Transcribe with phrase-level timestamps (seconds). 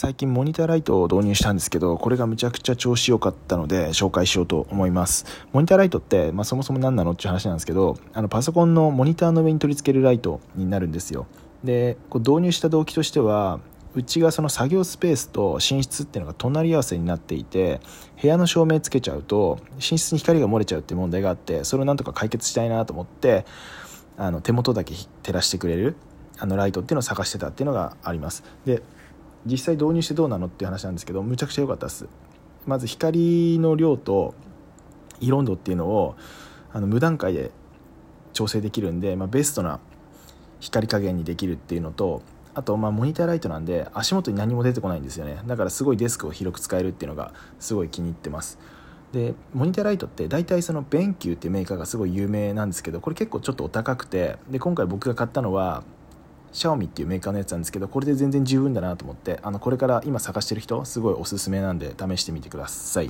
[0.00, 5.26] 最近モニターライトを導入したんですけどこれがむちゃくちゃ調子良かったので紹介しようと思います。
[5.52, 11.26] モニターライトって、まあ、そもそも何なのっていう話なんですけどあのパソコンのモニターの上に取り付けるライトになるんですよ。
[11.62, 13.60] でこう導入した動機としては
[13.94, 17.82] うちがその作業スペースと寝室っていうのが隣り合わせになっていて
[18.22, 23.44] 部屋の照明つけちゃうと寝室に光が漏れちゃうっていう問題があってそれをなんとか解決したいなと思って
[24.16, 25.96] あの手元だけ照らしてくれる
[26.38, 28.44] あのライトっていうのを探してたっていうのがあります。
[28.64, 28.82] で
[29.46, 32.06] 実際導入してどうなのっていう話なんですけどむちゃくちゃ良かったです。
[32.66, 34.34] まず光の量と
[35.20, 36.16] 色温度っていうのを
[36.72, 37.50] あの無段階で
[38.32, 39.80] 調整できるんで、まあ、ベストな
[40.60, 42.22] 光加減にできるっていうのと
[42.54, 45.40] あとまモニターライトなんで足元に何も出てこないんですよね。
[45.46, 48.58] だからすごいデスクを広く使えるっていうのがすごい気に入ってます。
[49.12, 55.82] でモニターライトって大体その BenQ っていうメーカーがすごい有名なんですけどこれ結構ちょっとお高くてで今回僕が買ったのは
[56.52, 63.08] シャオミっていうメーカーのやつなんですけどこれで全然十分だなと思ってあのこれから今探してる人すごいおすすめなんで試してみてください。